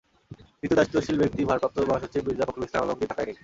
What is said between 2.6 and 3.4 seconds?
ইসলাম আলমগীর ঢাকায় নেই।